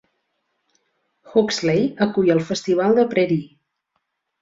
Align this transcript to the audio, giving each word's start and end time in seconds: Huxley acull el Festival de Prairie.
Huxley 1.35 1.85
acull 2.09 2.35
el 2.39 2.43
Festival 2.51 3.01
de 3.01 3.09
Prairie. 3.15 3.51